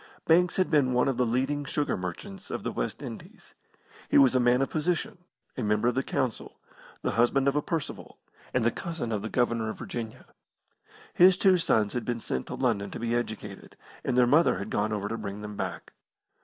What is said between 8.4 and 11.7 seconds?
and the cousin of the Governor of Virginia. His two